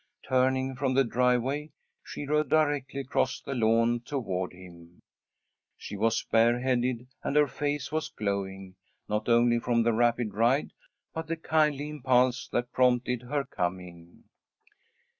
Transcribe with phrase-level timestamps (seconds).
[0.27, 1.69] Turning from the driveway
[2.03, 4.99] she rode directly across the lawn toward him.
[5.77, 8.73] She was bareheaded, and her face was glowing,
[9.07, 10.71] not only from the rapid ride,
[11.13, 14.23] but the kindly impulse that prompted her coming.